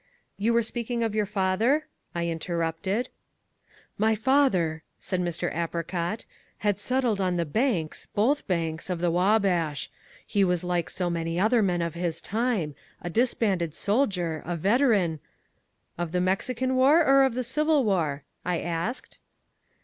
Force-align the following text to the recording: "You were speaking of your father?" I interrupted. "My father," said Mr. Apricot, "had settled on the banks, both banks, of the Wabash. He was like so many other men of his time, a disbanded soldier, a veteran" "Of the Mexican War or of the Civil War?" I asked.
"You 0.39 0.53
were 0.53 0.63
speaking 0.63 1.03
of 1.03 1.13
your 1.13 1.27
father?" 1.27 1.85
I 2.15 2.25
interrupted. 2.25 3.09
"My 3.99 4.15
father," 4.15 4.81
said 4.97 5.21
Mr. 5.21 5.55
Apricot, 5.55 6.25
"had 6.65 6.79
settled 6.79 7.21
on 7.21 7.35
the 7.35 7.45
banks, 7.45 8.07
both 8.07 8.47
banks, 8.47 8.89
of 8.89 8.97
the 8.99 9.11
Wabash. 9.11 9.91
He 10.25 10.43
was 10.43 10.63
like 10.63 10.89
so 10.89 11.11
many 11.11 11.39
other 11.39 11.61
men 11.61 11.83
of 11.83 11.93
his 11.93 12.19
time, 12.19 12.73
a 12.99 13.11
disbanded 13.11 13.75
soldier, 13.75 14.41
a 14.43 14.55
veteran" 14.55 15.19
"Of 15.99 16.13
the 16.13 16.19
Mexican 16.19 16.75
War 16.75 17.05
or 17.05 17.21
of 17.23 17.35
the 17.35 17.43
Civil 17.43 17.83
War?" 17.83 18.23
I 18.43 18.59
asked. 18.59 19.19